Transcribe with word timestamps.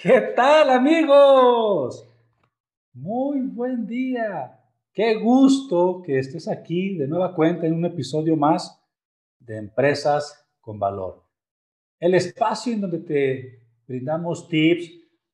¿Qué 0.00 0.20
tal 0.36 0.70
amigos? 0.70 2.08
Muy 2.92 3.40
buen 3.40 3.84
día. 3.84 4.56
Qué 4.92 5.16
gusto 5.16 6.02
que 6.06 6.20
estés 6.20 6.46
aquí 6.46 6.96
de 6.96 7.08
nueva 7.08 7.34
cuenta 7.34 7.66
en 7.66 7.72
un 7.72 7.84
episodio 7.84 8.36
más 8.36 8.80
de 9.40 9.56
Empresas 9.56 10.46
con 10.60 10.78
Valor. 10.78 11.24
El 11.98 12.14
espacio 12.14 12.72
en 12.72 12.82
donde 12.82 13.00
te 13.00 13.58
brindamos 13.88 14.46
tips, 14.46 14.88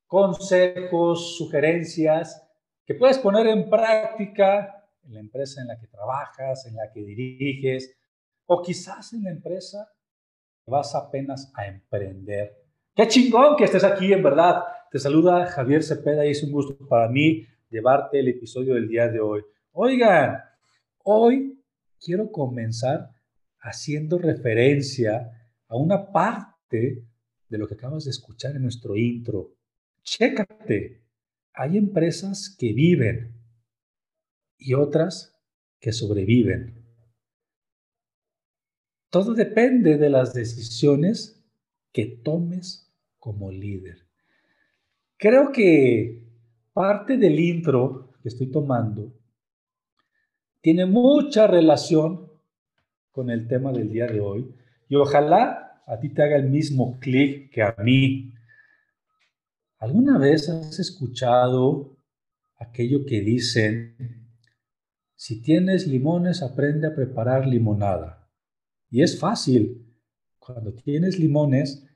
consejos, 0.07 1.37
sugerencias 1.37 2.42
que 2.87 2.95
puedes 2.95 3.19
poner 3.19 3.47
en 3.48 3.69
práctica 3.69 4.89
en 5.03 5.12
la 5.12 5.20
empresa 5.20 5.61
en 5.61 5.69
la 5.69 5.79
que 5.79 5.89
trabajas, 5.89 6.65
en 6.65 6.77
la 6.77 6.91
que 6.91 7.05
diriges, 7.05 7.95
o 8.47 8.62
quizás 8.62 9.12
en 9.12 9.25
la 9.25 9.31
empresa 9.31 9.92
que 10.65 10.70
vas 10.70 10.95
apenas 10.95 11.53
a 11.55 11.67
emprender. 11.67 12.64
Qué 12.95 13.09
chingón 13.09 13.56
que 13.56 13.64
estés 13.64 13.83
aquí, 13.83 14.12
en 14.12 14.23
verdad. 14.23 14.62
Te 14.89 15.00
saluda 15.00 15.47
Javier 15.47 15.83
Cepeda 15.83 16.25
y 16.25 16.31
es 16.31 16.45
un 16.45 16.53
gusto 16.53 16.77
para 16.87 17.09
mí 17.09 17.45
llevarte 17.69 18.20
el 18.20 18.28
episodio 18.28 18.75
del 18.75 18.86
día 18.86 19.09
de 19.09 19.19
hoy. 19.19 19.42
Oigan, 19.73 20.39
hoy 21.03 21.61
quiero 22.01 22.31
comenzar 22.31 23.11
haciendo 23.59 24.17
referencia 24.19 25.51
a 25.67 25.75
una 25.75 26.12
parte 26.12 27.05
de 27.48 27.59
lo 27.59 27.67
que 27.67 27.75
acabas 27.75 28.05
de 28.05 28.11
escuchar 28.11 28.55
en 28.55 28.62
nuestro 28.62 28.95
intro. 28.95 29.56
Chécate, 30.05 31.03
hay 31.53 31.77
empresas 31.77 32.55
que 32.56 32.73
viven 32.73 33.34
y 34.56 34.75
otras 34.75 35.34
que 35.81 35.91
sobreviven. 35.91 36.81
Todo 39.11 39.34
depende 39.34 39.98
de 39.98 40.11
las 40.11 40.33
decisiones 40.33 41.45
que 41.91 42.06
tomes 42.06 42.84
como 43.25 43.50
líder. 43.50 44.06
Creo 45.17 45.50
que 45.50 46.28
parte 46.75 47.17
del 47.17 47.41
intro 47.41 48.11
que 48.22 48.28
estoy 48.28 48.50
tomando 48.50 49.14
tiene 50.61 50.84
mucha 50.84 51.47
relación 51.47 52.30
con 53.13 53.30
el 53.30 53.48
tema 53.48 53.73
del 53.73 53.90
día 53.90 54.07
de 54.08 54.20
hoy 54.20 54.55
y 54.90 54.96
ojalá 54.96 55.83
a 55.86 55.98
ti 55.98 56.11
te 56.11 56.23
haga 56.23 56.36
el 56.36 56.51
mismo 56.51 56.98
clic 57.01 57.51
que 57.51 57.63
a 57.63 57.74
mí. 57.83 58.34
¿Alguna 59.79 60.18
vez 60.18 60.51
has 60.51 60.79
escuchado 60.79 61.96
aquello 62.58 63.07
que 63.07 63.23
dicen, 63.23 64.29
si 65.14 65.40
tienes 65.40 65.86
limones, 65.86 66.42
aprende 66.42 66.89
a 66.89 66.95
preparar 66.95 67.46
limonada? 67.46 68.29
Y 68.90 69.01
es 69.01 69.18
fácil. 69.18 69.83
Cuando 70.39 70.74
tienes 70.74 71.18
limones, 71.18 71.86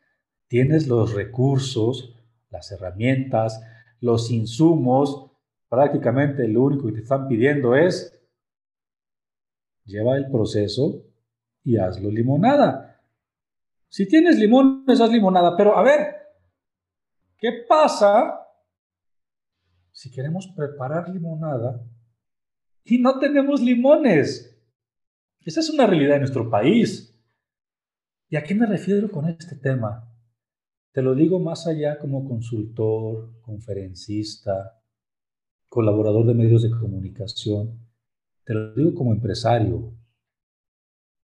tienes 0.48 0.88
los 0.88 1.14
recursos, 1.14 2.14
las 2.50 2.72
herramientas, 2.72 3.62
los 4.00 4.30
insumos. 4.30 5.30
Prácticamente 5.68 6.48
lo 6.48 6.62
único 6.62 6.86
que 6.86 6.94
te 6.94 7.00
están 7.00 7.28
pidiendo 7.28 7.76
es 7.76 8.14
lleva 9.84 10.16
el 10.16 10.30
proceso 10.30 11.04
y 11.64 11.76
hazlo 11.76 12.10
limonada. 12.10 13.02
Si 13.88 14.06
tienes 14.06 14.38
limones, 14.38 15.00
haz 15.00 15.10
limonada. 15.10 15.56
Pero 15.56 15.76
a 15.76 15.82
ver, 15.82 16.16
¿qué 17.38 17.64
pasa 17.68 18.38
si 19.90 20.10
queremos 20.10 20.46
preparar 20.54 21.08
limonada 21.08 21.82
y 22.84 22.98
no 22.98 23.18
tenemos 23.18 23.60
limones? 23.60 24.54
Esa 25.40 25.60
es 25.60 25.70
una 25.70 25.86
realidad 25.86 26.14
de 26.14 26.20
nuestro 26.20 26.50
país. 26.50 27.14
¿Y 28.28 28.36
a 28.36 28.44
qué 28.44 28.54
me 28.54 28.66
refiero 28.66 29.10
con 29.10 29.26
este 29.26 29.56
tema? 29.56 30.08
Te 30.92 31.02
lo 31.02 31.14
digo 31.14 31.38
más 31.38 31.66
allá 31.66 31.98
como 31.98 32.26
consultor, 32.26 33.40
conferencista, 33.42 34.80
colaborador 35.68 36.26
de 36.26 36.34
medios 36.34 36.62
de 36.62 36.70
comunicación. 36.70 37.78
Te 38.44 38.54
lo 38.54 38.74
digo 38.74 38.94
como 38.94 39.12
empresario. 39.12 39.94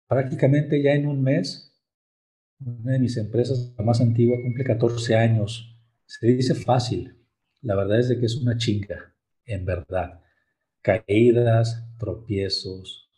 Prácticamente 0.08 0.82
ya 0.82 0.94
en 0.94 1.08
un 1.08 1.22
mes, 1.22 1.80
una 2.60 2.94
de 2.94 3.00
mis 3.00 3.16
empresas, 3.18 3.74
la 3.78 3.84
más 3.84 4.02
antigua, 4.02 4.38
cumple 4.42 4.64
14 4.64 5.16
años. 5.16 5.78
Se 6.06 6.28
dice 6.28 6.56
fácil. 6.56 7.18
La 7.62 7.76
verdad 7.76 8.00
es 8.00 8.10
de 8.10 8.20
que 8.20 8.26
es 8.26 8.36
una 8.38 8.58
chinga, 8.58 9.16
en 9.46 9.66
verdad. 9.66 10.22
Caídas, 10.82 11.88
tropiezos. 12.00 13.10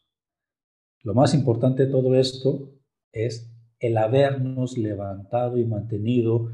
Lo 1.01 1.13
más 1.13 1.33
importante 1.33 1.85
de 1.85 1.91
todo 1.91 2.15
esto 2.15 2.73
es 3.13 3.52
el 3.83 3.97
habernos 3.97 4.77
levantado 4.77 5.57
y 5.57 5.65
mantenido 5.65 6.49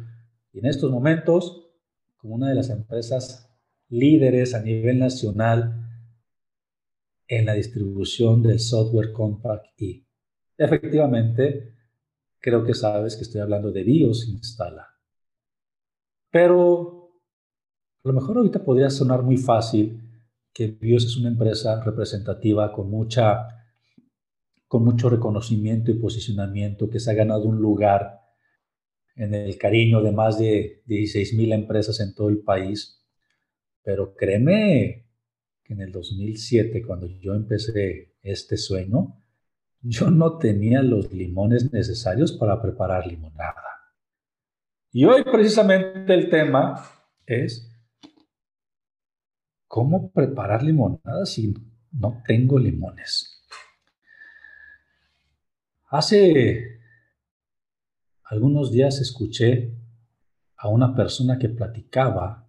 en 0.51 0.65
estos 0.65 0.89
momentos 0.89 1.69
como 2.17 2.33
una 2.33 2.49
de 2.49 2.55
las 2.55 2.71
empresas 2.71 3.55
líderes 3.87 4.55
a 4.55 4.63
nivel 4.63 4.97
nacional 4.97 5.87
en 7.27 7.45
la 7.45 7.53
distribución 7.53 8.41
del 8.41 8.59
software 8.59 9.11
Compact 9.13 9.67
E. 9.77 10.07
Efectivamente, 10.57 11.75
creo 12.39 12.63
que 12.63 12.73
sabes 12.73 13.15
que 13.15 13.21
estoy 13.21 13.41
hablando 13.41 13.71
de 13.71 13.83
BIOS 13.83 14.27
Instala. 14.27 14.87
Pero 16.31 17.11
a 18.03 18.07
lo 18.07 18.13
mejor 18.13 18.37
ahorita 18.37 18.65
podría 18.65 18.89
sonar 18.89 19.21
muy 19.21 19.37
fácil 19.37 20.01
que 20.51 20.65
BIOS 20.65 21.05
es 21.05 21.17
una 21.17 21.29
empresa 21.29 21.79
representativa 21.83 22.71
con 22.71 22.89
mucha 22.89 23.58
con 24.69 24.83
mucho 24.83 25.09
reconocimiento 25.09 25.89
y 25.89 25.95
posicionamiento, 25.95 26.91
que 26.91 26.99
se 26.99 27.09
ha 27.09 27.15
ganado 27.15 27.45
un 27.45 27.57
lugar 27.57 28.21
en 29.15 29.33
el 29.33 29.57
cariño 29.57 30.03
de 30.03 30.11
más 30.11 30.37
de 30.37 30.83
16 30.85 31.33
mil 31.33 31.51
empresas 31.53 31.99
en 31.99 32.13
todo 32.13 32.29
el 32.29 32.43
país. 32.43 33.03
Pero 33.81 34.15
créeme 34.15 35.07
que 35.63 35.73
en 35.73 35.81
el 35.81 35.91
2007, 35.91 36.83
cuando 36.85 37.07
yo 37.07 37.33
empecé 37.33 38.15
este 38.21 38.57
sueño, 38.57 39.19
yo 39.81 40.11
no 40.11 40.37
tenía 40.37 40.83
los 40.83 41.11
limones 41.11 41.73
necesarios 41.73 42.33
para 42.33 42.61
preparar 42.61 43.07
limonada. 43.07 43.63
Y 44.91 45.05
hoy 45.05 45.23
precisamente 45.23 46.13
el 46.13 46.29
tema 46.29 46.85
es 47.25 47.75
cómo 49.65 50.11
preparar 50.11 50.61
limonada 50.61 51.25
si 51.25 51.55
no 51.91 52.21
tengo 52.27 52.59
limones. 52.59 53.38
Hace 55.91 56.81
algunos 58.25 58.71
días 58.71 59.01
escuché 59.01 59.73
a 60.55 60.69
una 60.69 60.95
persona 60.95 61.39
que 61.39 61.49
platicaba 61.49 62.47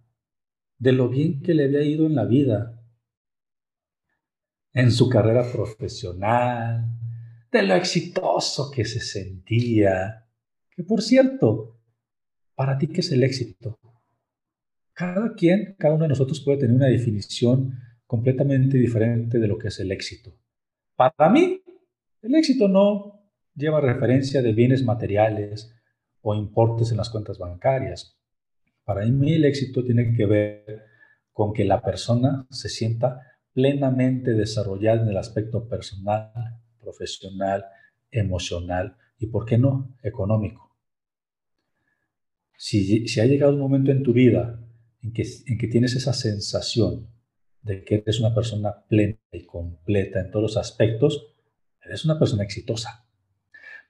de 0.77 0.91
lo 0.91 1.09
bien 1.09 1.41
que 1.41 1.55
le 1.55 1.63
había 1.63 1.81
ido 1.81 2.05
en 2.05 2.13
la 2.13 2.25
vida, 2.25 2.79
en 4.73 4.91
su 4.91 5.09
carrera 5.09 5.51
profesional, 5.51 6.85
de 7.51 7.63
lo 7.63 7.73
exitoso 7.73 8.69
que 8.69 8.85
se 8.85 8.99
sentía. 8.99 10.27
Que 10.69 10.83
por 10.83 11.01
cierto, 11.01 11.79
para 12.53 12.77
ti, 12.77 12.89
¿qué 12.89 12.99
es 12.99 13.11
el 13.11 13.23
éxito? 13.23 13.79
Cada 14.93 15.33
quien, 15.33 15.75
cada 15.79 15.95
uno 15.95 16.03
de 16.03 16.09
nosotros 16.09 16.41
puede 16.41 16.59
tener 16.59 16.75
una 16.75 16.87
definición 16.87 17.79
completamente 18.05 18.77
diferente 18.77 19.39
de 19.39 19.47
lo 19.47 19.57
que 19.57 19.69
es 19.69 19.79
el 19.79 19.91
éxito. 19.91 20.37
Para 20.95 21.31
mí, 21.31 21.59
el 22.21 22.35
éxito 22.35 22.67
no 22.67 23.20
lleva 23.55 23.81
referencia 23.81 24.41
de 24.41 24.53
bienes 24.53 24.83
materiales 24.83 25.73
o 26.21 26.35
importes 26.35 26.91
en 26.91 26.97
las 26.97 27.09
cuentas 27.09 27.37
bancarias. 27.37 28.17
Para 28.83 29.05
mí 29.05 29.33
el 29.33 29.45
éxito 29.45 29.83
tiene 29.83 30.13
que 30.15 30.25
ver 30.25 30.85
con 31.33 31.53
que 31.53 31.65
la 31.65 31.81
persona 31.81 32.47
se 32.49 32.69
sienta 32.69 33.21
plenamente 33.53 34.33
desarrollada 34.33 35.03
en 35.03 35.09
el 35.09 35.17
aspecto 35.17 35.67
personal, 35.67 36.31
profesional, 36.79 37.65
emocional 38.09 38.97
y, 39.17 39.27
¿por 39.27 39.45
qué 39.45 39.57
no?, 39.57 39.95
económico. 40.03 40.75
Si, 42.57 43.07
si 43.07 43.19
ha 43.19 43.25
llegado 43.25 43.53
un 43.53 43.59
momento 43.59 43.91
en 43.91 44.03
tu 44.03 44.13
vida 44.13 44.59
en 45.01 45.13
que, 45.13 45.25
en 45.47 45.57
que 45.57 45.67
tienes 45.67 45.95
esa 45.95 46.13
sensación 46.13 47.07
de 47.61 47.83
que 47.83 47.95
eres 47.95 48.19
una 48.19 48.33
persona 48.33 48.85
plena 48.87 49.17
y 49.31 49.45
completa 49.45 50.19
en 50.19 50.31
todos 50.31 50.43
los 50.43 50.57
aspectos, 50.57 51.33
eres 51.83 52.05
una 52.05 52.19
persona 52.19 52.43
exitosa. 52.43 53.07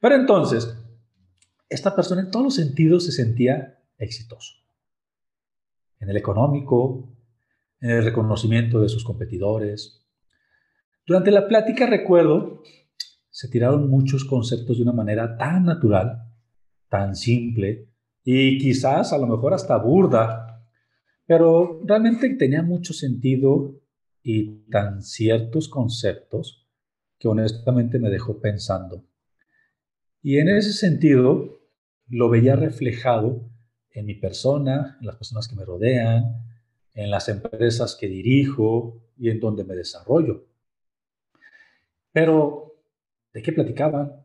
Pero 0.01 0.15
entonces, 0.15 0.75
esta 1.69 1.95
persona 1.95 2.21
en 2.21 2.31
todos 2.31 2.43
los 2.43 2.55
sentidos 2.55 3.05
se 3.05 3.11
sentía 3.11 3.79
exitoso. 3.97 4.55
En 5.99 6.09
el 6.09 6.17
económico, 6.17 7.15
en 7.79 7.91
el 7.91 8.03
reconocimiento 8.03 8.81
de 8.81 8.89
sus 8.89 9.03
competidores. 9.03 10.03
Durante 11.05 11.29
la 11.29 11.47
plática 11.47 11.85
recuerdo, 11.85 12.63
se 13.29 13.47
tiraron 13.47 13.89
muchos 13.89 14.25
conceptos 14.25 14.77
de 14.77 14.83
una 14.83 14.91
manera 14.91 15.37
tan 15.37 15.65
natural, 15.65 16.23
tan 16.89 17.15
simple 17.15 17.87
y 18.23 18.57
quizás 18.57 19.13
a 19.13 19.19
lo 19.19 19.27
mejor 19.27 19.53
hasta 19.53 19.77
burda, 19.77 20.65
pero 21.27 21.81
realmente 21.85 22.27
tenía 22.35 22.63
mucho 22.63 22.93
sentido 22.93 23.79
y 24.23 24.63
tan 24.69 25.03
ciertos 25.03 25.69
conceptos 25.69 26.67
que 27.19 27.27
honestamente 27.27 27.99
me 27.99 28.09
dejó 28.09 28.41
pensando. 28.41 29.05
Y 30.21 30.37
en 30.37 30.49
ese 30.49 30.73
sentido 30.73 31.61
lo 32.07 32.29
veía 32.29 32.55
reflejado 32.55 33.49
en 33.91 34.05
mi 34.05 34.15
persona, 34.15 34.97
en 34.99 35.07
las 35.07 35.15
personas 35.15 35.47
que 35.47 35.55
me 35.55 35.65
rodean, 35.65 36.45
en 36.93 37.09
las 37.09 37.29
empresas 37.29 37.95
que 37.99 38.07
dirijo 38.07 39.01
y 39.17 39.29
en 39.29 39.39
donde 39.39 39.63
me 39.63 39.75
desarrollo. 39.75 40.45
Pero, 42.11 42.75
¿de 43.33 43.41
qué 43.41 43.51
platicaban? 43.51 44.23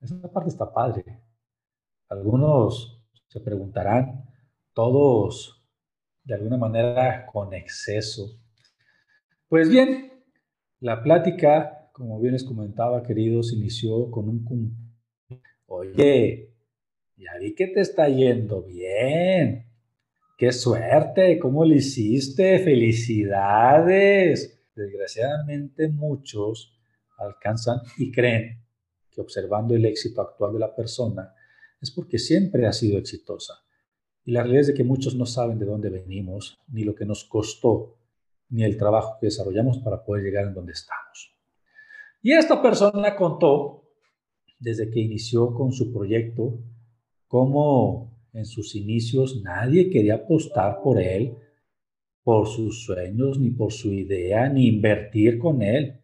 Esa 0.00 0.32
parte 0.32 0.50
está 0.50 0.72
padre. 0.72 1.20
Algunos 2.08 3.02
se 3.28 3.40
preguntarán, 3.40 4.24
todos 4.72 5.62
de 6.24 6.34
alguna 6.34 6.56
manera 6.56 7.26
con 7.26 7.52
exceso. 7.52 8.40
Pues 9.48 9.68
bien, 9.68 10.12
la 10.80 11.02
plática, 11.02 11.90
como 11.92 12.20
bien 12.20 12.34
les 12.34 12.44
comentaba, 12.44 13.02
queridos, 13.02 13.52
inició 13.52 14.10
con 14.10 14.28
un... 14.28 14.87
Oye, 15.70 16.54
ya 17.18 17.32
vi 17.38 17.54
que 17.54 17.66
te 17.66 17.80
está 17.80 18.08
yendo 18.08 18.62
bien. 18.62 19.66
Qué 20.38 20.50
suerte, 20.50 21.38
¿cómo 21.38 21.62
lo 21.66 21.74
hiciste? 21.74 22.58
Felicidades. 22.60 24.58
Desgraciadamente 24.74 25.88
muchos 25.88 26.74
alcanzan 27.18 27.80
y 27.98 28.10
creen 28.10 28.64
que 29.10 29.20
observando 29.20 29.74
el 29.74 29.84
éxito 29.84 30.22
actual 30.22 30.54
de 30.54 30.58
la 30.58 30.74
persona 30.74 31.34
es 31.82 31.90
porque 31.90 32.18
siempre 32.18 32.66
ha 32.66 32.72
sido 32.72 32.96
exitosa. 32.96 33.54
Y 34.24 34.32
la 34.32 34.40
realidad 34.40 34.62
es 34.62 34.66
de 34.68 34.74
que 34.74 34.84
muchos 34.84 35.16
no 35.16 35.26
saben 35.26 35.58
de 35.58 35.66
dónde 35.66 35.90
venimos, 35.90 36.58
ni 36.68 36.82
lo 36.82 36.94
que 36.94 37.04
nos 37.04 37.24
costó, 37.24 37.98
ni 38.48 38.64
el 38.64 38.78
trabajo 38.78 39.18
que 39.20 39.26
desarrollamos 39.26 39.78
para 39.80 40.02
poder 40.02 40.24
llegar 40.24 40.46
en 40.46 40.54
donde 40.54 40.72
estamos. 40.72 41.36
Y 42.22 42.32
esta 42.32 42.62
persona 42.62 43.14
contó, 43.14 43.87
desde 44.58 44.90
que 44.90 45.00
inició 45.00 45.54
con 45.54 45.72
su 45.72 45.92
proyecto, 45.92 46.58
cómo 47.26 48.18
en 48.32 48.44
sus 48.44 48.74
inicios 48.74 49.42
nadie 49.42 49.90
quería 49.90 50.16
apostar 50.16 50.80
por 50.82 51.00
él, 51.00 51.36
por 52.22 52.46
sus 52.46 52.84
sueños, 52.84 53.38
ni 53.38 53.50
por 53.50 53.72
su 53.72 53.92
idea, 53.92 54.48
ni 54.48 54.66
invertir 54.66 55.38
con 55.38 55.62
él. 55.62 56.00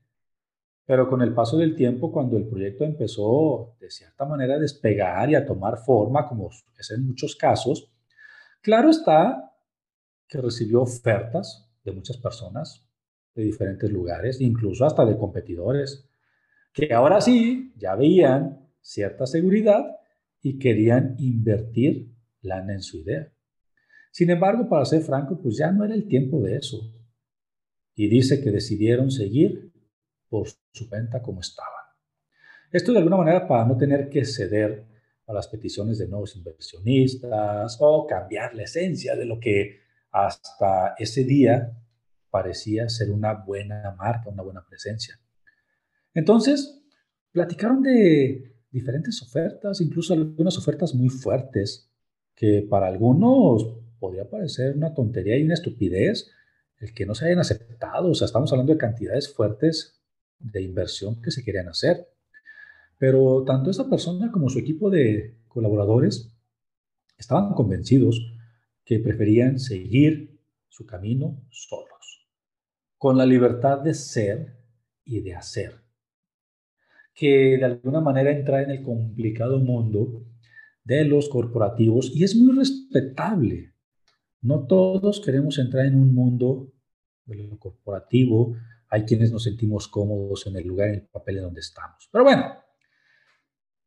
Pero 0.87 1.09
con 1.09 1.23
el 1.23 1.35
paso 1.35 1.57
del 1.57 1.75
tiempo, 1.75 2.13
cuando 2.13 2.37
el 2.37 2.47
proyecto 2.47 2.85
empezó 2.85 3.75
de 3.81 3.91
cierta 3.91 4.25
manera 4.25 4.55
a 4.55 4.59
despegar 4.59 5.31
y 5.31 5.35
a 5.35 5.45
tomar 5.45 5.79
forma, 5.79 6.29
como 6.29 6.51
es 6.79 6.91
en 6.91 7.07
muchos 7.07 7.37
casos, 7.37 7.91
Claro 8.65 8.89
está 8.89 9.53
que 10.27 10.41
recibió 10.41 10.81
ofertas 10.81 11.71
de 11.85 11.93
muchas 11.93 12.17
personas 12.17 12.83
de 13.35 13.43
diferentes 13.43 13.91
lugares, 13.91 14.41
incluso 14.41 14.87
hasta 14.87 15.05
de 15.05 15.19
competidores, 15.19 16.09
que 16.75 16.93
ahora 16.93 17.21
sí 17.21 17.73
ya 17.77 17.95
veían 17.95 18.69
cierta 18.83 19.27
seguridad 19.27 19.97
y 20.43 20.59
querían 20.59 21.15
invertir 21.19 22.13
lana 22.43 22.75
en 22.75 22.83
su 22.83 22.99
idea. 22.99 23.33
Sin 24.11 24.29
embargo, 24.29 24.69
para 24.69 24.85
ser 24.85 25.03
franco, 25.03 25.41
pues 25.41 25.57
ya 25.57 25.71
no 25.71 25.85
era 25.85 25.95
el 25.95 26.07
tiempo 26.07 26.43
de 26.43 26.57
eso. 26.57 26.93
Y 27.95 28.09
dice 28.09 28.43
que 28.43 28.51
decidieron 28.51 29.11
seguir 29.11 29.73
por 30.29 30.49
su 30.73 30.89
cuenta 30.89 31.23
como 31.23 31.41
estaban. 31.41 31.73
Esto 32.71 32.93
de 32.93 32.99
alguna 32.99 33.19
manera 33.19 33.47
para 33.47 33.65
no 33.65 33.77
tener 33.77 34.11
que 34.11 34.25
ceder 34.25 34.85
a 35.27 35.33
las 35.33 35.47
peticiones 35.47 35.99
de 35.99 36.09
nuevos 36.09 36.37
inversionistas 36.37 37.77
o 37.81 38.07
cambiar 38.07 38.55
la 38.55 38.65
esencia 38.65 39.15
de 39.15 39.25
lo 39.25 39.39
que 39.39 39.81
hasta 40.11 40.95
ese 40.99 41.23
día 41.23 41.73
parecía 42.31 42.89
ser 42.89 43.13
una 43.13 43.33
buena 43.33 43.95
marca, 43.97 44.29
una 44.29 44.43
buena 44.43 44.65
presencia. 44.67 45.19
Entonces, 46.15 46.83
platicaron 47.33 47.83
de 47.83 48.55
diferentes 48.71 49.23
ofertas, 49.23 49.81
incluso 49.81 50.15
algunas 50.15 50.57
ofertas 50.57 50.95
muy 50.95 51.09
fuertes, 51.09 51.91
que 52.35 52.63
para 52.63 52.87
algunos 52.87 53.79
podría 53.99 54.29
parecer 54.29 54.77
una 54.77 54.95
tontería 54.95 55.37
y 55.37 55.45
una 55.45 55.55
estupidez 55.55 56.31
el 56.79 56.93
que 56.93 57.07
no 57.07 57.15
se 57.15 57.27
hayan 57.27 57.39
aceptado. 57.39 58.11
O 58.11 58.15
sea, 58.15 58.27
estamos 58.27 58.53
hablando 58.53 58.73
de 58.73 58.79
cantidades 58.79 59.33
fuertes 59.33 60.01
de 60.39 60.63
inversión 60.63 61.23
que 61.23 61.31
se 61.31 61.45
querían 61.45 61.69
hacer. 61.69 62.09
Pero 62.99 63.45
tanto 63.45 63.71
esta 63.71 63.89
persona 63.89 64.31
como 64.31 64.49
su 64.49 64.59
equipo 64.59 64.91
de 64.91 65.39
colaboradores 65.49 66.33
estaban 67.17 67.55
convencidos 67.55 68.21
que 68.85 68.99
preferían 68.99 69.59
seguir 69.59 70.39
su 70.69 70.85
camino 70.85 71.43
solos, 71.51 72.27
con 72.99 73.17
la 73.17 73.25
libertad 73.25 73.79
de 73.79 73.95
ser 73.95 74.59
y 75.05 75.21
de 75.21 75.35
hacer, 75.35 75.84
que 77.15 77.57
de 77.59 77.65
alguna 77.65 78.01
manera 78.01 78.33
entrar 78.33 78.65
en 78.65 78.71
el 78.71 78.83
complicado 78.83 79.59
mundo 79.61 80.25
de 80.83 81.05
los 81.05 81.29
corporativos 81.29 82.11
y 82.15 82.25
es 82.25 82.37
muy 82.37 82.57
respetable. 82.57 83.73
No 84.43 84.67
todos 84.67 85.21
queremos 85.21 85.59
entrar 85.59 85.87
en 85.87 85.95
un 85.95 86.15
mundo 86.15 86.73
de 87.25 87.37
lo 87.37 87.59
corporativo, 87.59 88.57
hay 88.89 89.05
quienes 89.05 89.33
nos 89.33 89.45
sentimos 89.45 89.89
cómodos 89.89 90.47
en 90.47 90.57
el 90.57 90.67
lugar, 90.67 90.89
en 90.89 90.95
el 90.97 91.07
papel 91.07 91.39
en 91.39 91.45
donde 91.45 91.61
estamos. 91.61 92.09
Pero 92.13 92.25
bueno, 92.25 92.45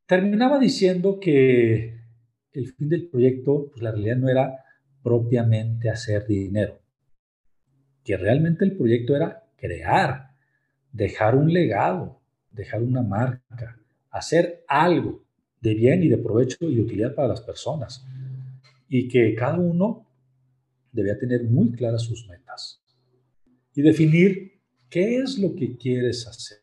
terminaba 0.07 0.57
diciendo 0.57 1.19
que 1.19 2.01
el 2.53 2.67
fin 2.73 2.89
del 2.89 3.07
proyecto, 3.09 3.69
pues 3.69 3.83
la 3.83 3.91
realidad 3.91 4.17
no 4.17 4.29
era 4.29 4.63
propiamente 5.03 5.89
hacer 5.89 6.25
dinero, 6.25 6.81
que 8.03 8.17
realmente 8.17 8.65
el 8.65 8.75
proyecto 8.75 9.15
era 9.15 9.43
crear, 9.55 10.31
dejar 10.91 11.35
un 11.35 11.53
legado, 11.53 12.16
dejar 12.57 12.83
una 12.83 13.01
marca, 13.01 13.79
hacer 14.09 14.63
algo 14.67 15.23
de 15.61 15.73
bien 15.73 16.03
y 16.03 16.09
de 16.09 16.17
provecho 16.17 16.69
y 16.69 16.75
de 16.75 16.81
utilidad 16.81 17.15
para 17.15 17.29
las 17.29 17.41
personas, 17.41 18.05
y 18.89 19.07
que 19.07 19.33
cada 19.35 19.57
uno 19.57 20.05
debía 20.91 21.17
tener 21.17 21.43
muy 21.43 21.71
claras 21.71 22.03
sus 22.03 22.27
metas 22.27 22.81
y 23.73 23.81
definir 23.81 24.59
qué 24.89 25.19
es 25.19 25.37
lo 25.37 25.53
que 25.55 25.77
quieres 25.77 26.27
hacer. 26.27 26.57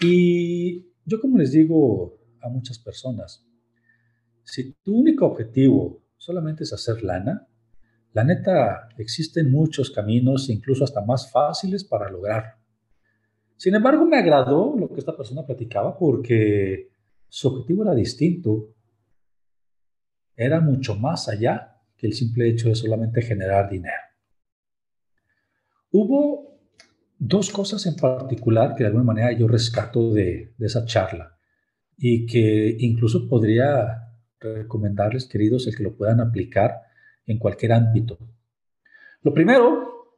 Y 0.00 0.86
yo 1.04 1.20
como 1.20 1.38
les 1.38 1.52
digo 1.52 2.18
a 2.40 2.48
muchas 2.48 2.78
personas, 2.78 3.44
si 4.44 4.72
tu 4.82 4.96
único 4.96 5.26
objetivo 5.26 6.02
solamente 6.16 6.64
es 6.64 6.72
hacer 6.72 7.02
lana, 7.02 7.48
la 8.12 8.24
neta 8.24 8.88
existen 8.96 9.50
muchos 9.50 9.90
caminos, 9.90 10.48
incluso 10.48 10.84
hasta 10.84 11.04
más 11.04 11.30
fáciles 11.30 11.84
para 11.84 12.10
lograrlo. 12.10 12.57
Sin 13.58 13.74
embargo, 13.74 14.06
me 14.06 14.16
agradó 14.16 14.76
lo 14.78 14.88
que 14.88 15.00
esta 15.00 15.16
persona 15.16 15.44
platicaba 15.44 15.98
porque 15.98 16.90
su 17.28 17.48
objetivo 17.48 17.82
era 17.82 17.94
distinto. 17.94 18.72
Era 20.36 20.60
mucho 20.60 20.94
más 20.94 21.28
allá 21.28 21.76
que 21.96 22.06
el 22.06 22.12
simple 22.12 22.48
hecho 22.48 22.68
de 22.68 22.76
solamente 22.76 23.20
generar 23.20 23.68
dinero. 23.68 23.96
Hubo 25.90 26.60
dos 27.18 27.50
cosas 27.50 27.84
en 27.86 27.96
particular 27.96 28.76
que 28.76 28.84
de 28.84 28.88
alguna 28.88 29.04
manera 29.04 29.32
yo 29.32 29.48
rescato 29.48 30.14
de, 30.14 30.54
esa 30.60 30.84
charla 30.84 31.36
y 31.96 32.26
que 32.26 32.76
incluso 32.78 33.28
podría 33.28 34.04
recomendarles, 34.38 35.26
queridos, 35.26 35.66
el 35.66 35.76
que 35.76 35.82
lo 35.82 35.96
puedan 35.96 36.20
aplicar 36.20 36.82
en 37.26 37.38
cualquier 37.40 37.72
ámbito. 37.72 38.18
Lo 39.22 39.34
primero, 39.34 40.14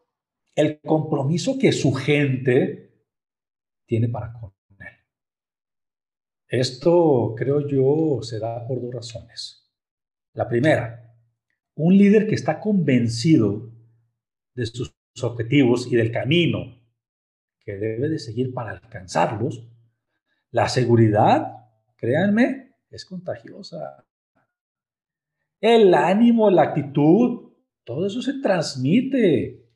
el 0.55 0.79
compromiso 0.81 1.57
que 1.59 1.73
su 1.73 1.95
gente 1.95 2.90
tiene 3.91 4.09
para 4.09 4.33
con 4.33 4.53
él. 4.79 4.95
Esto, 6.47 7.35
creo 7.37 7.67
yo, 7.67 8.23
se 8.23 8.39
da 8.39 8.65
por 8.65 8.81
dos 8.81 8.95
razones. 8.95 9.69
La 10.33 10.49
primera, 10.49 11.13
un 11.75 11.99
líder 11.99 12.29
que 12.29 12.37
está 12.37 12.61
convencido 12.61 13.69
de 14.55 14.67
sus 14.67 14.95
objetivos 15.21 15.91
y 15.91 15.97
del 15.97 16.13
camino 16.13 16.81
que 17.59 17.73
debe 17.73 18.09
de 18.09 18.21
seguir 18.21 18.55
para 18.55 18.71
alcanzarlos, 18.71 19.69
la 20.53 20.69
seguridad, 20.69 21.49
créanme, 21.97 22.77
es 22.91 23.05
contagiosa. 23.05 24.07
El 25.61 25.93
ánimo, 25.95 26.49
la 26.49 26.63
actitud, 26.63 27.55
todo 27.83 28.07
eso 28.07 28.23
se 28.23 28.35
transmite. 28.41 29.69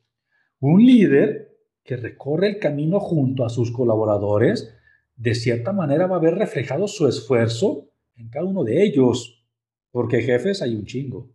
Un 0.61 0.85
líder 0.85 1.54
que 1.85 1.95
recorre 1.95 2.47
el 2.47 2.59
camino 2.59 2.99
junto 2.99 3.45
a 3.45 3.49
sus 3.49 3.71
colaboradores, 3.71 4.75
de 5.15 5.35
cierta 5.35 5.71
manera 5.71 6.07
va 6.07 6.17
a 6.17 6.19
ver 6.19 6.33
reflejado 6.35 6.87
su 6.87 7.07
esfuerzo 7.07 7.91
en 8.15 8.29
cada 8.29 8.45
uno 8.45 8.63
de 8.63 8.83
ellos, 8.83 9.45
porque 9.91 10.21
jefes 10.21 10.63
hay 10.63 10.75
un 10.75 10.85
chingo, 10.85 11.31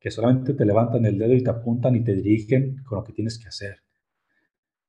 que 0.00 0.10
solamente 0.10 0.54
te 0.54 0.64
levantan 0.64 1.04
el 1.04 1.18
dedo 1.18 1.34
y 1.34 1.44
te 1.44 1.50
apuntan 1.50 1.94
y 1.96 2.02
te 2.02 2.14
dirigen 2.14 2.82
con 2.88 2.98
lo 2.98 3.04
que 3.04 3.12
tienes 3.12 3.38
que 3.38 3.48
hacer. 3.48 3.76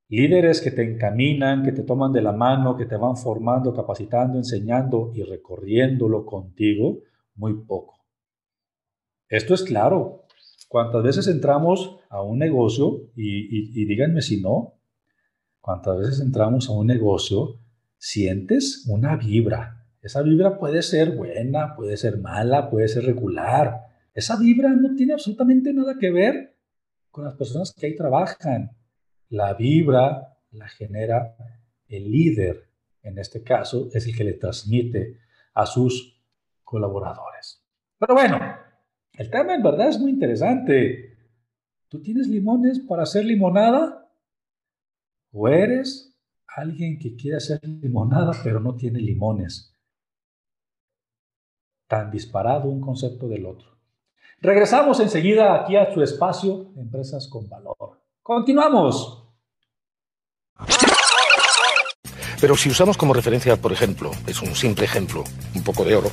Líderes 0.08 0.62
que 0.62 0.72
te 0.72 0.84
encaminan, 0.84 1.64
que 1.64 1.74
te 1.74 1.84
toman 1.84 2.14
de 2.14 2.22
la 2.22 2.32
mano, 2.32 2.78
que 2.78 2.86
te 2.86 2.96
van 2.96 3.18
formando, 3.18 3.74
capacitando, 3.74 4.38
enseñando 4.38 5.12
y 5.14 5.24
recorriéndolo 5.24 6.26
contigo, 6.26 7.00
muy 7.36 7.66
poco. 7.66 8.06
Esto 9.28 9.56
es 9.56 9.64
claro. 9.64 10.22
¿Cuántas 10.70 11.04
veces 11.04 11.28
entramos 11.28 11.98
a 12.10 12.22
un 12.22 12.40
negocio, 12.40 13.10
y, 13.16 13.82
y 13.82 13.86
díganme 13.86 14.22
si 14.22 14.42
no, 14.42 14.76
cuántas 15.66 15.98
veces 15.98 16.20
entramos 16.20 16.70
a 16.70 16.74
un 16.74 16.86
negocio, 16.86 17.60
sientes 17.98 18.86
una 18.88 19.16
vibra. 19.16 19.84
Esa 20.00 20.22
vibra 20.22 20.60
puede 20.60 20.84
ser 20.84 21.16
buena, 21.16 21.76
puede 21.76 21.98
ser 21.98 22.20
mala, 22.20 22.70
puede 22.70 22.88
ser 22.88 23.04
regular. 23.04 23.88
Esa 24.14 24.38
vibra 24.38 24.70
no 24.70 24.94
tiene 24.94 25.14
absolutamente 25.14 25.74
nada 25.74 25.96
que 26.00 26.12
ver 26.12 26.56
con 27.10 27.26
las 27.26 27.34
personas 27.34 27.74
que 27.74 27.88
ahí 27.88 27.96
trabajan 27.96 28.78
la 29.30 29.56
vibra 29.56 30.38
la 30.52 30.68
genera 30.68 31.36
el 31.88 32.12
líder, 32.12 32.70
en 33.02 33.18
este 33.18 33.42
caso, 33.42 33.90
es 33.92 34.06
el 34.06 34.16
que 34.16 34.24
le 34.24 34.34
transmite 34.34 35.18
a 35.56 35.66
sus 35.66 36.22
colaboradores. 36.64 37.66
Pero 37.98 38.14
bueno, 38.14 38.40
el 39.14 39.32
tema 39.32 39.56
en 39.56 39.64
verdad 39.64 39.90
es 39.90 40.00
muy 40.00 40.12
interesante. 40.12 41.18
¿Tú 41.90 42.04
tienes 42.04 42.28
limones 42.28 42.80
para 42.82 43.02
hacer 43.02 43.26
limonada? 43.26 44.05
¿O 45.38 45.50
eres 45.50 46.16
alguien 46.48 46.98
que 46.98 47.14
quiere 47.18 47.36
hacer 47.36 47.60
limonada 47.62 48.32
pero 48.42 48.62
no 48.62 48.74
tiene 48.74 49.00
limones? 49.00 49.76
Tan 51.90 52.10
disparado 52.10 52.70
un 52.70 52.80
concepto 52.80 53.28
del 53.28 53.46
otro. 53.46 53.78
Regresamos 54.40 55.02
enseguida 55.02 55.54
aquí 55.62 55.76
a 55.76 55.94
su 55.94 56.02
espacio, 56.02 56.72
Empresas 56.78 57.28
con 57.28 57.50
Valor. 57.50 58.02
Continuamos. 58.22 59.28
Pero 62.40 62.56
si 62.56 62.70
usamos 62.70 62.98
como 62.98 63.14
referencia, 63.14 63.58
por 63.58 63.74
ejemplo, 63.74 64.12
es 64.28 64.42
un 64.42 64.56
simple 64.56 64.86
ejemplo, 64.86 65.26
un 65.54 65.64
poco 65.66 65.84
de 65.84 65.98
oro. 65.98 66.12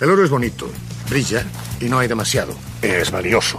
El 0.00 0.08
oro 0.08 0.22
es 0.22 0.30
bonito, 0.30 0.66
brilla 1.08 1.44
y 1.80 1.86
no 1.86 1.98
hay 1.98 2.06
demasiado. 2.06 2.52
Es 2.80 3.10
valioso. 3.10 3.58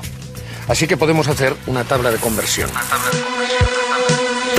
Así 0.69 0.87
que 0.87 0.95
podemos 0.95 1.27
hacer 1.27 1.53
una 1.67 1.83
tabla 1.83 2.09
de 2.09 2.19
conversión. 2.19 2.69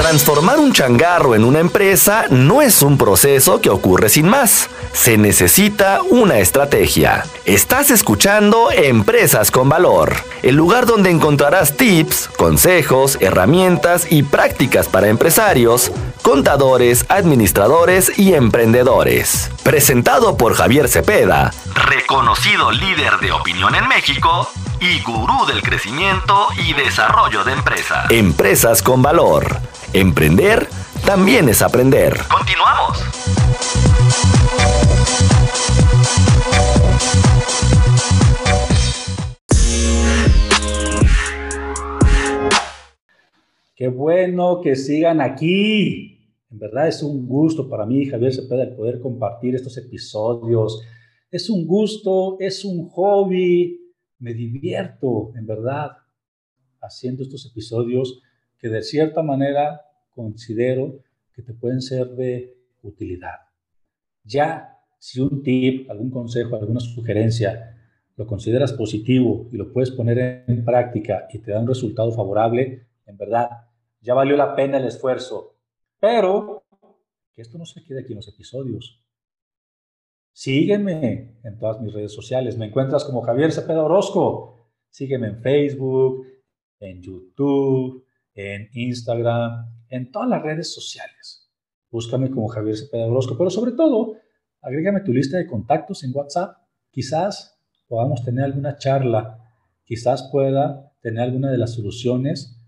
Transformar 0.02 0.59
un 0.59 0.73
changarro 0.73 1.37
en 1.37 1.44
una 1.44 1.61
empresa 1.61 2.25
no 2.28 2.61
es 2.61 2.82
un 2.82 2.99
proceso 2.99 3.61
que 3.61 3.71
ocurre 3.71 4.09
sin 4.09 4.28
más. 4.28 4.68
Se 4.92 5.16
necesita 5.16 6.00
una 6.02 6.40
estrategia. 6.40 7.25
Estás 7.44 7.92
escuchando 7.92 8.73
Empresas 8.73 9.52
con 9.52 9.68
Valor, 9.68 10.12
el 10.42 10.56
lugar 10.56 10.87
donde 10.87 11.11
encontrarás 11.11 11.76
tips, 11.76 12.28
consejos, 12.37 13.16
herramientas 13.21 14.11
y 14.11 14.25
prácticas 14.25 14.88
para 14.88 15.06
empresarios, 15.06 15.92
contadores, 16.23 17.06
administradores 17.09 18.18
y 18.18 18.35
emprendedores. 18.35 19.52
Presentado 19.62 20.37
por 20.37 20.54
Javier 20.54 20.88
Cepeda, 20.88 21.52
reconocido 21.75 22.73
líder 22.73 23.18
de 23.21 23.30
opinión 23.30 23.76
en 23.76 23.87
México 23.87 24.50
y 24.83 25.01
gurú 25.01 25.47
del 25.47 25.62
crecimiento 25.62 26.49
y 26.59 26.73
desarrollo 26.73 27.45
de 27.45 27.53
empresas. 27.53 28.11
Empresas 28.11 28.83
con 28.83 29.01
Valor 29.01 29.47
Emprender 29.93 30.67
también 31.07 31.49
es 31.49 31.62
aprender. 31.62 32.19
Continuamos. 32.29 32.99
Qué 43.77 43.87
bueno 43.87 44.61
que 44.61 44.75
sigan 44.75 45.21
aquí. 45.21 46.19
En 46.51 46.59
verdad 46.59 46.89
es 46.89 47.05
un 47.05 47.29
gusto 47.29 47.69
para 47.69 47.87
mí, 47.87 48.07
Javier 48.07 48.35
Cepeda, 48.35 48.65
el 48.65 48.75
poder 48.75 49.01
compartir 49.01 49.55
estos 49.55 49.77
episodios. 49.77 50.83
Es 51.31 51.49
un 51.49 51.67
gusto, 51.69 52.37
es 52.41 52.65
un 52.65 52.89
hobby. 52.89 53.82
Me 54.23 54.35
divierto, 54.35 55.33
en 55.35 55.47
verdad, 55.47 55.97
haciendo 56.81 57.25
estos 57.25 57.45
episodios 57.45 58.23
que 58.57 58.69
de 58.69 58.81
cierta 58.83 59.21
manera 59.21 59.81
considero 60.14 61.02
que 61.33 61.43
te 61.43 61.52
pueden 61.52 61.83
ser 61.83 62.07
de 62.11 62.57
utilidad. 62.83 63.41
Ya 64.23 64.79
si 64.97 65.21
un 65.21 65.43
tip, 65.43 65.91
algún 65.91 66.12
consejo, 66.12 66.55
alguna 66.55 66.79
sugerencia 66.79 67.76
lo 68.14 68.25
consideras 68.25 68.73
positivo 68.75 69.49
y 69.50 69.57
lo 69.57 69.73
puedes 69.73 69.91
poner 69.91 70.45
en 70.47 70.64
práctica 70.64 71.26
y 71.33 71.41
te 71.41 71.50
da 71.50 71.59
un 71.59 71.67
resultado 71.67 72.12
favorable, 72.12 72.87
en 73.07 73.17
verdad, 73.17 73.49
ya 74.00 74.14
valió 74.14 74.37
la 74.37 74.55
pena 74.55 74.79
el 74.79 74.85
esfuerzo. 74.85 75.57
Pero 75.99 76.62
que 77.33 77.43
esto 77.43 77.59
no 77.59 77.67
se 77.67 77.83
quede 77.83 78.02
aquí 78.02 78.12
en 78.12 78.19
los 78.19 78.29
episodios. 78.29 79.01
Sígueme 80.33 81.39
en 81.45 81.59
todas 81.59 81.81
mis 81.81 81.93
redes 81.93 82.12
sociales. 82.12 82.57
Me 82.57 82.67
encuentras 82.67 83.05
como 83.05 83.21
Javier 83.21 83.53
Cepeda 83.53 83.83
Orozco. 83.83 84.71
Sígueme 84.89 85.29
en 85.29 85.43
Facebook, 85.43 86.27
en 86.81 87.03
YouTube, 87.03 88.05
en 88.35 88.69
Instagram, 88.73 89.67
en 89.89 90.11
todas 90.11 90.29
las 90.29 90.43
redes 90.43 90.73
sociales. 90.73 91.51
Búscame 91.91 92.31
como 92.31 92.49
Javier 92.49 92.77
Cepeda 92.77 93.07
Orozco, 93.07 93.37
pero 93.37 93.51
sobre 93.51 93.73
todo, 93.73 94.17
agrégame 94.62 95.01
tu 95.01 95.12
lista 95.12 95.37
de 95.37 95.47
contactos 95.47 96.03
en 96.05 96.12
WhatsApp. 96.15 96.57
Quizás 96.91 97.59
podamos 97.87 98.25
tener 98.25 98.45
alguna 98.45 98.77
charla, 98.77 99.39
quizás 99.85 100.29
pueda 100.33 100.93
tener 101.03 101.25
alguna 101.25 101.51
de 101.51 101.59
las 101.59 101.75
soluciones 101.75 102.59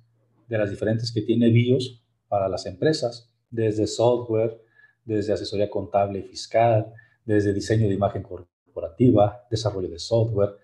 de 0.49 0.59
las 0.59 0.71
diferentes 0.71 1.13
que 1.13 1.23
tiene 1.23 1.51
BIOS 1.51 2.05
para 2.29 2.49
las 2.49 2.67
empresas, 2.67 3.33
desde 3.51 3.87
software, 3.87 4.61
desde 5.05 5.33
asesoría 5.33 5.71
contable 5.71 6.19
y 6.19 6.23
fiscal, 6.23 6.93
desde 7.25 7.53
diseño 7.53 7.89
de 7.89 7.95
imagen 7.95 8.23
corporativa, 8.23 9.47
desarrollo 9.51 9.89
de 9.89 9.99
software, 9.99 10.57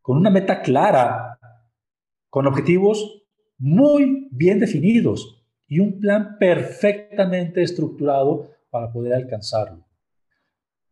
con 0.00 0.16
una 0.16 0.30
meta 0.30 0.62
clara, 0.62 1.38
con 2.30 2.46
objetivos 2.46 3.22
muy 3.58 4.28
bien 4.30 4.60
definidos 4.60 5.44
y 5.66 5.80
un 5.80 5.98
plan 5.98 6.36
perfectamente 6.38 7.62
estructurado 7.62 8.50
para 8.70 8.92
poder 8.92 9.14
alcanzarlo. 9.14 9.84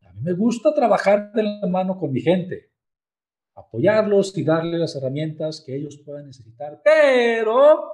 A 0.09 0.13
mí 0.13 0.23
me 0.23 0.33
gusta 0.33 0.75
trabajar 0.75 1.33
de 1.33 1.43
la 1.45 1.67
mano 1.69 1.99
con 1.99 2.13
mi 2.13 2.21
gente, 2.21 2.72
apoyarlos 3.55 4.37
y 4.37 4.45
darles 4.45 4.81
las 4.81 4.97
herramientas 4.97 5.63
que 5.65 5.77
ellos 5.77 6.01
puedan 6.05 6.27
necesitar, 6.27 6.81
pero 6.83 7.93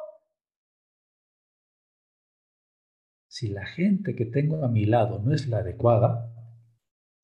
si 3.27 3.49
la 3.49 3.67
gente 3.67 4.15
que 4.15 4.27
tengo 4.27 4.65
a 4.65 4.69
mi 4.69 4.85
lado 4.85 5.19
no 5.19 5.35
es 5.35 5.47
la 5.49 5.59
adecuada, 5.59 6.33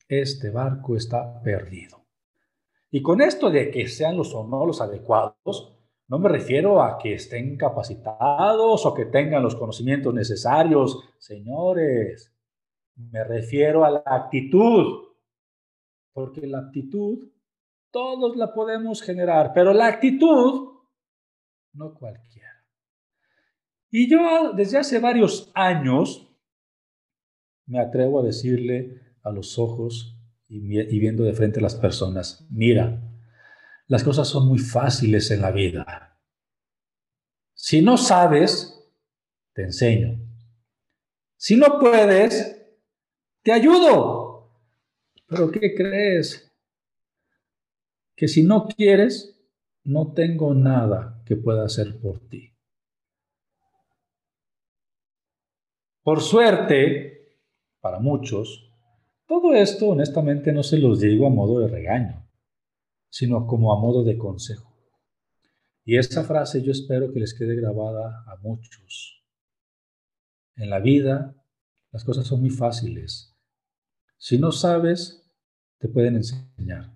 este 0.08 0.50
barco 0.50 0.96
está 0.96 1.42
perdido. 1.42 2.04
Y 2.90 3.02
con 3.02 3.20
esto 3.20 3.50
de 3.50 3.70
que 3.70 3.88
sean 3.88 4.16
los 4.16 4.34
o 4.34 4.46
no 4.46 4.64
los 4.64 4.80
adecuados, 4.80 5.74
no 6.06 6.18
me 6.18 6.28
refiero 6.28 6.82
a 6.82 6.98
que 6.98 7.14
estén 7.14 7.56
capacitados 7.56 8.84
o 8.84 8.94
que 8.94 9.06
tengan 9.06 9.42
los 9.42 9.56
conocimientos 9.56 10.12
necesarios, 10.14 11.00
señores. 11.18 12.32
Me 12.94 13.24
refiero 13.24 13.84
a 13.84 13.90
la 13.90 14.02
actitud. 14.04 15.08
Porque 16.12 16.46
la 16.46 16.58
actitud 16.58 17.30
todos 17.94 18.36
la 18.36 18.52
podemos 18.52 19.00
generar, 19.02 19.52
pero 19.54 19.72
la 19.72 19.86
actitud 19.86 20.80
no 21.74 21.94
cualquiera. 21.94 22.66
Y 23.88 24.10
yo 24.10 24.52
desde 24.52 24.78
hace 24.78 24.98
varios 24.98 25.52
años 25.54 26.28
me 27.66 27.78
atrevo 27.78 28.18
a 28.18 28.24
decirle 28.24 29.00
a 29.22 29.30
los 29.30 29.60
ojos 29.60 30.18
y, 30.48 30.98
viendo 30.98 31.22
de 31.22 31.34
frente 31.34 31.60
a 31.60 31.62
las 31.62 31.76
personas, 31.76 32.44
mira, 32.50 33.00
las 33.86 34.02
cosas 34.02 34.26
son 34.26 34.48
muy 34.48 34.58
fáciles 34.58 35.30
en 35.30 35.40
la 35.40 35.52
vida. 35.52 36.20
Si 37.54 37.80
no 37.80 37.96
sabes, 37.96 38.92
te 39.52 39.62
enseño. 39.62 40.20
Si 41.36 41.54
no 41.54 41.78
puedes, 41.78 42.60
te 43.42 43.52
ayudo. 43.52 44.50
Pero 45.28 45.52
¿qué 45.52 45.76
crees? 45.76 46.53
Que 48.16 48.28
si 48.28 48.44
no 48.44 48.66
quieres, 48.68 49.40
no 49.85 50.12
tengo 50.12 50.54
nada 50.54 51.23
que 51.26 51.37
pueda 51.37 51.64
hacer 51.64 52.00
por 52.00 52.21
ti. 52.28 52.54
Por 56.02 56.21
suerte, 56.21 57.38
para 57.80 57.99
muchos, 57.99 58.71
todo 59.26 59.54
esto 59.54 59.88
honestamente 59.88 60.52
no 60.52 60.62
se 60.62 60.78
los 60.78 61.00
digo 61.00 61.26
a 61.26 61.30
modo 61.30 61.61
de 61.61 61.68
regaño, 61.68 62.28
sino 63.09 63.47
como 63.47 63.73
a 63.73 63.80
modo 63.80 64.04
de 64.04 64.18
consejo. 64.18 64.75
Y 65.85 65.97
esa 65.97 66.25
frase 66.25 66.62
yo 66.62 66.73
espero 66.73 67.12
que 67.12 67.21
les 67.21 67.35
quede 67.35 67.56
grabada 67.56 68.25
a 68.26 68.37
muchos. 68.42 69.23
En 70.56 70.71
la 70.71 70.78
vida 70.78 71.35
las 71.90 72.04
cosas 72.04 72.26
son 72.26 72.40
muy 72.40 72.50
fáciles. 72.50 73.35
Si 74.18 74.38
no 74.38 74.52
sabes, 74.52 75.30
te 75.78 75.88
pueden 75.88 76.16
enseñar. 76.16 76.93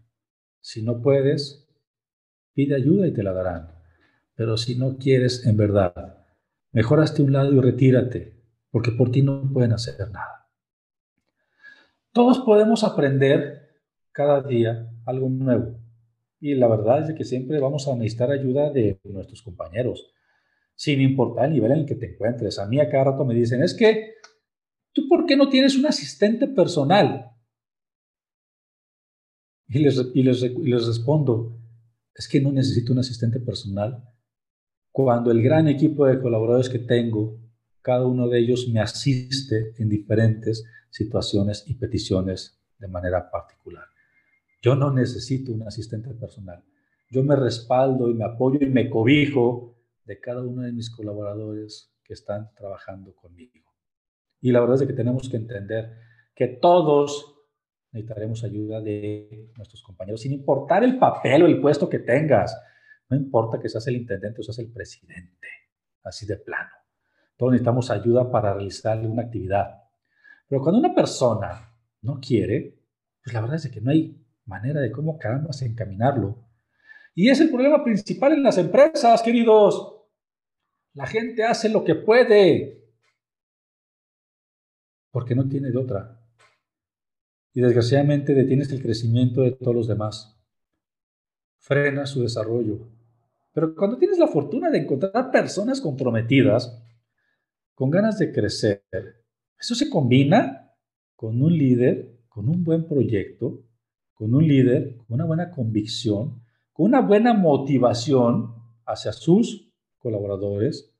Si 0.69 0.83
no 0.83 1.01
puedes, 1.01 1.67
pide 2.53 2.75
ayuda 2.75 3.07
y 3.07 3.15
te 3.15 3.23
la 3.23 3.33
darán. 3.33 3.73
Pero 4.35 4.59
si 4.59 4.77
no 4.77 4.99
quieres 4.99 5.47
en 5.47 5.57
verdad, 5.57 6.27
mejoraste 6.73 7.23
un 7.23 7.33
lado 7.33 7.55
y 7.55 7.59
retírate 7.59 8.35
porque 8.71 8.91
por 8.93 9.11
ti 9.11 9.23
no 9.23 9.51
pueden 9.51 9.73
hacer 9.73 9.99
nada. 10.11 10.51
Todos 12.13 12.41
podemos 12.41 12.85
aprender 12.85 13.81
cada 14.13 14.43
día 14.43 14.93
algo 15.07 15.31
nuevo. 15.31 15.81
Y 16.39 16.55
la 16.55 16.69
verdad 16.69 17.09
es 17.09 17.17
que 17.17 17.25
siempre 17.25 17.59
vamos 17.61 17.89
a 17.89 17.97
necesitar 17.97 18.31
ayuda 18.31 18.71
de 18.71 19.01
nuestros 19.05 19.41
compañeros, 19.41 20.13
sin 20.75 21.01
importar 21.01 21.47
el 21.47 21.55
nivel 21.55 21.73
en 21.73 21.79
el 21.79 21.87
que 21.87 21.95
te 21.95 22.13
encuentres. 22.13 22.59
A 22.59 22.67
mí 22.67 22.79
a 22.79 22.91
cada 22.91 23.05
rato 23.05 23.25
me 23.25 23.33
dicen, 23.33 23.63
es 23.63 23.73
que, 23.73 24.17
¿tú 24.93 25.09
por 25.09 25.25
qué 25.25 25.35
no 25.35 25.49
tienes 25.49 25.79
un 25.79 25.87
asistente 25.87 26.47
personal? 26.47 27.38
Y 29.69 29.79
les, 29.81 30.03
y 30.15 30.23
les, 30.23 30.43
y 30.43 30.65
les 30.65 30.87
respondo, 30.87 31.59
es 32.15 32.27
que 32.27 32.41
no 32.41 32.51
necesito 32.51 32.93
un 32.93 32.99
asistente 32.99 33.39
personal 33.39 34.03
cuando 34.91 35.31
el 35.31 35.43
gran 35.43 35.69
equipo 35.69 36.07
de 36.07 36.21
colaboradores 36.21 36.69
que 36.69 36.81
tengo 36.81 37.39
cada 37.83 38.07
uno 38.07 38.29
de 38.29 38.41
ellos 38.41 38.69
me 38.69 38.81
asiste 38.81 39.75
en 39.79 39.89
diferentes 39.89 40.65
situaciones 40.91 41.65
y 41.69 41.75
peticiones 41.75 42.61
de 42.79 42.89
manera 42.89 43.31
particular. 43.31 43.85
Yo 44.61 44.75
no 44.75 44.93
necesito 44.93 45.53
un 45.53 45.63
asistente 45.63 46.13
personal. 46.15 46.65
Yo 47.11 47.23
me 47.23 47.37
respaldo 47.37 48.11
y 48.11 48.15
me 48.15 48.25
apoyo 48.25 48.59
y 48.61 48.69
me 48.69 48.91
cobijo 48.91 49.77
de 50.05 50.19
cada 50.21 50.43
uno 50.43 50.63
de 50.63 50.73
mis 50.73 50.91
colaboradores 50.91 51.95
que 52.03 52.15
están 52.15 52.51
trabajando 52.55 53.15
conmigo. 53.15 53.73
Y 54.41 54.53
la 54.53 54.61
verdad 54.61 54.83
es 54.83 54.87
que 54.87 54.95
tenemos 54.95 55.29
que 55.29 55.37
entender 55.37 55.97
que 56.35 56.49
todos 56.49 57.38
necesitaremos 57.93 58.45
ayuda 58.45 58.81
de 58.81 59.51
nuestros 59.57 59.83
compañeros, 59.83 60.21
sin 60.21 60.33
importar 60.33 60.85
el 60.85 60.99
papel 60.99 61.43
o 61.43 61.47
el 61.47 61.61
puesto 61.61 61.89
que 61.89 62.01
tengas. 62.01 62.57
No 63.09 63.17
importa 63.17 63.59
que 63.59 63.69
seas 63.69 63.87
el 63.87 63.97
intendente 63.97 64.41
o 64.41 64.43
seas 64.43 64.59
el 64.59 64.71
presidente, 64.71 65.49
así 66.05 66.27
de 66.27 66.37
plano. 66.37 66.71
Todos 67.37 67.53
necesitamos 67.53 67.91
ayuda 67.91 68.31
para 68.31 68.53
realizar 68.53 68.99
una 69.07 69.23
actividad. 69.23 69.83
Pero 70.49 70.63
cuando 70.63 70.81
una 70.81 70.95
persona 70.95 71.75
no 72.03 72.21
quiere, 72.21 72.79
pues 73.23 73.33
la 73.33 73.41
verdad 73.41 73.57
es 73.57 73.71
que 73.71 73.81
no 73.81 73.91
hay 73.91 74.21
manera 74.45 74.81
de 74.81 74.91
cómo 74.91 75.19
caramba 75.19 75.51
encaminarlo. 75.61 76.45
Y 77.15 77.31
es 77.31 77.41
el 77.41 77.51
problema 77.51 77.83
principal 77.85 78.33
en 78.33 78.43
las 78.43 78.59
empresas, 78.59 79.23
queridos. 79.23 79.97
La 80.95 81.07
gente 81.07 81.45
hace 81.45 81.69
lo 81.69 81.85
que 81.85 81.95
puede 81.95 82.79
porque 85.11 85.35
no 85.35 85.49
tiene 85.49 85.71
de 85.71 85.79
otra. 85.79 86.18
Y 87.55 87.61
desgraciadamente 87.61 88.35
detienes 88.35 88.71
el 88.73 88.83
crecimiento 88.83 89.43
de 89.43 89.53
todos 89.53 89.75
los 89.75 89.89
demás. 89.89 90.39
Frena 91.57 92.07
su 92.07 92.23
desarrollo. 92.23 92.89
Pero 93.53 93.75
cuando 93.75 93.99
tienes 93.99 94.19
la 94.19 94.29
fortuna 94.29 94.71
de 94.71 94.79
encontrar 94.79 95.31
personas 95.31 95.81
comprometidas, 95.81 96.83
con 97.75 97.91
ganas 97.91 98.19
de 98.19 98.33
crecer, 98.33 98.85
eso 99.59 99.75
se 99.75 99.89
combina 99.89 100.73
con 101.17 101.43
un 101.43 101.57
líder, 101.57 102.21
con 102.29 102.49
un 102.49 102.63
buen 102.63 102.87
proyecto, 102.87 103.65
con 104.15 104.35
un 104.35 104.47
líder, 104.47 104.97
con 104.97 105.07
una 105.15 105.25
buena 105.25 105.51
convicción, 105.51 106.43
con 106.73 106.87
una 106.87 107.01
buena 107.01 107.35
motivación 107.35 108.55
hacia 108.85 109.13
sus 109.13 109.73
colaboradores, 109.99 110.95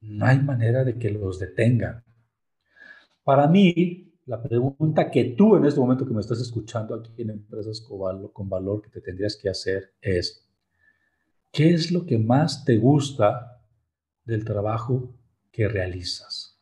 no 0.00 0.26
hay 0.26 0.40
manera 0.40 0.84
de 0.84 0.98
que 0.98 1.10
los 1.10 1.38
detengan. 1.38 2.04
Para 3.22 3.46
mí, 3.46 4.13
la 4.26 4.42
pregunta 4.42 5.10
que 5.10 5.24
tú 5.36 5.56
en 5.56 5.66
este 5.66 5.80
momento 5.80 6.06
que 6.06 6.14
me 6.14 6.20
estás 6.20 6.40
escuchando 6.40 6.94
aquí 6.94 7.22
en 7.22 7.30
Empresas 7.30 7.80
con 7.80 8.48
Valor 8.48 8.82
que 8.82 8.90
te 8.90 9.00
tendrías 9.00 9.36
que 9.36 9.50
hacer 9.50 9.94
es, 10.00 10.48
¿qué 11.52 11.74
es 11.74 11.90
lo 11.90 12.06
que 12.06 12.18
más 12.18 12.64
te 12.64 12.78
gusta 12.78 13.60
del 14.24 14.44
trabajo 14.44 15.14
que 15.52 15.68
realizas? 15.68 16.58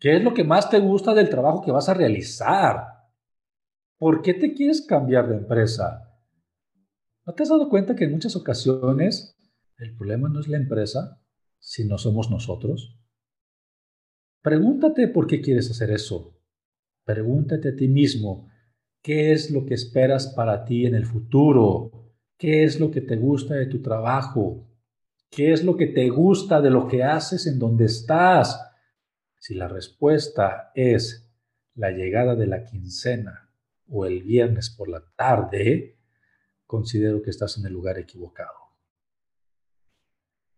¿Qué 0.00 0.16
es 0.16 0.24
lo 0.24 0.34
que 0.34 0.44
más 0.44 0.68
te 0.68 0.80
gusta 0.80 1.14
del 1.14 1.28
trabajo 1.28 1.62
que 1.62 1.70
vas 1.70 1.88
a 1.88 1.94
realizar? 1.94 2.86
¿Por 3.98 4.22
qué 4.22 4.34
te 4.34 4.54
quieres 4.54 4.80
cambiar 4.80 5.28
de 5.28 5.36
empresa? 5.36 6.10
¿No 7.24 7.34
te 7.34 7.42
has 7.42 7.50
dado 7.50 7.68
cuenta 7.68 7.94
que 7.94 8.04
en 8.04 8.12
muchas 8.12 8.34
ocasiones 8.34 9.36
el 9.76 9.94
problema 9.96 10.28
no 10.28 10.40
es 10.40 10.48
la 10.48 10.56
empresa, 10.56 11.20
sino 11.58 11.98
somos 11.98 12.30
nosotros? 12.30 12.99
Pregúntate 14.42 15.08
por 15.08 15.26
qué 15.26 15.40
quieres 15.40 15.70
hacer 15.70 15.90
eso. 15.90 16.36
Pregúntate 17.04 17.70
a 17.70 17.76
ti 17.76 17.88
mismo, 17.88 18.48
¿qué 19.02 19.32
es 19.32 19.50
lo 19.50 19.66
que 19.66 19.74
esperas 19.74 20.28
para 20.28 20.64
ti 20.64 20.86
en 20.86 20.94
el 20.94 21.06
futuro? 21.06 21.90
¿Qué 22.38 22.64
es 22.64 22.80
lo 22.80 22.90
que 22.90 23.02
te 23.02 23.16
gusta 23.16 23.54
de 23.54 23.66
tu 23.66 23.82
trabajo? 23.82 24.66
¿Qué 25.30 25.52
es 25.52 25.62
lo 25.62 25.76
que 25.76 25.86
te 25.86 26.08
gusta 26.08 26.60
de 26.60 26.70
lo 26.70 26.88
que 26.88 27.04
haces 27.04 27.46
en 27.46 27.58
donde 27.58 27.84
estás? 27.84 28.60
Si 29.38 29.54
la 29.54 29.68
respuesta 29.68 30.72
es 30.74 31.30
la 31.74 31.90
llegada 31.90 32.34
de 32.34 32.46
la 32.46 32.64
quincena 32.64 33.50
o 33.88 34.06
el 34.06 34.22
viernes 34.22 34.70
por 34.70 34.88
la 34.88 35.02
tarde, 35.16 35.98
considero 36.66 37.22
que 37.22 37.30
estás 37.30 37.58
en 37.58 37.66
el 37.66 37.72
lugar 37.72 37.98
equivocado. 37.98 38.58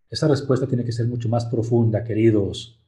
Esa 0.08 0.28
respuesta 0.28 0.66
tiene 0.66 0.84
que 0.84 0.92
ser 0.92 1.06
mucho 1.06 1.28
más 1.28 1.46
profunda, 1.46 2.04
queridos. 2.04 2.81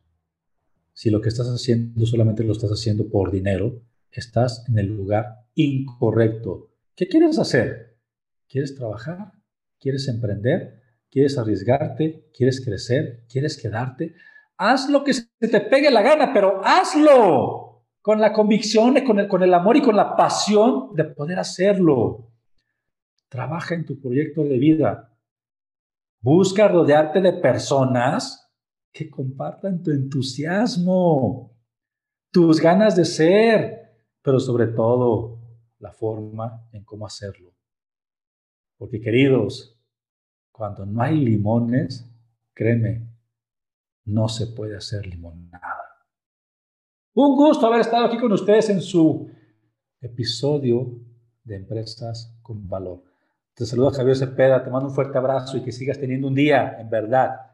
Si 0.94 1.10
lo 1.10 1.20
que 1.20 1.28
estás 1.28 1.48
haciendo 1.48 2.06
solamente 2.06 2.44
lo 2.44 2.52
estás 2.52 2.70
haciendo 2.70 3.08
por 3.08 3.32
dinero, 3.32 3.82
estás 4.12 4.64
en 4.68 4.78
el 4.78 4.86
lugar 4.86 5.40
incorrecto. 5.54 6.70
¿Qué 6.94 7.08
quieres 7.08 7.38
hacer? 7.40 7.98
¿Quieres 8.48 8.76
trabajar? 8.76 9.32
¿Quieres 9.80 10.06
emprender? 10.06 10.80
¿Quieres 11.10 11.36
arriesgarte? 11.36 12.30
¿Quieres 12.32 12.64
crecer? 12.64 13.24
¿Quieres 13.28 13.60
quedarte? 13.60 14.14
Haz 14.56 14.88
lo 14.88 15.02
que 15.02 15.14
se 15.14 15.26
te 15.40 15.60
pegue 15.60 15.90
la 15.90 16.02
gana, 16.02 16.32
pero 16.32 16.60
hazlo 16.64 17.86
con 18.00 18.20
la 18.20 18.32
convicción, 18.32 18.94
con 19.04 19.18
el, 19.18 19.26
con 19.26 19.42
el 19.42 19.52
amor 19.52 19.76
y 19.76 19.82
con 19.82 19.96
la 19.96 20.14
pasión 20.14 20.94
de 20.94 21.04
poder 21.04 21.40
hacerlo. 21.40 22.30
Trabaja 23.28 23.74
en 23.74 23.84
tu 23.84 24.00
proyecto 24.00 24.44
de 24.44 24.58
vida. 24.58 25.12
Busca 26.20 26.68
rodearte 26.68 27.20
de 27.20 27.32
personas 27.32 28.43
que 28.94 29.10
compartan 29.10 29.82
tu 29.82 29.90
entusiasmo, 29.90 31.52
tus 32.30 32.60
ganas 32.60 32.94
de 32.94 33.04
ser, 33.04 34.06
pero 34.22 34.38
sobre 34.38 34.68
todo 34.68 35.40
la 35.80 35.90
forma 35.90 36.68
en 36.70 36.84
cómo 36.84 37.04
hacerlo. 37.04 37.52
Porque 38.78 39.00
queridos, 39.00 39.76
cuando 40.52 40.86
no 40.86 41.02
hay 41.02 41.16
limones, 41.16 42.08
créeme, 42.54 43.08
no 44.04 44.28
se 44.28 44.46
puede 44.46 44.76
hacer 44.76 45.04
limonada. 45.06 46.06
Un 47.14 47.34
gusto 47.34 47.66
haber 47.66 47.80
estado 47.80 48.06
aquí 48.06 48.18
con 48.18 48.32
ustedes 48.32 48.70
en 48.70 48.80
su 48.80 49.28
episodio 50.00 51.00
de 51.42 51.56
Empresas 51.56 52.38
con 52.42 52.68
Valor. 52.68 53.02
Te 53.54 53.66
saluda 53.66 53.90
Javier 53.90 54.16
Cepeda, 54.16 54.62
te 54.62 54.70
mando 54.70 54.88
un 54.88 54.94
fuerte 54.94 55.18
abrazo 55.18 55.56
y 55.56 55.64
que 55.64 55.72
sigas 55.72 55.98
teniendo 55.98 56.28
un 56.28 56.34
día, 56.36 56.78
en 56.78 56.88
verdad, 56.88 57.53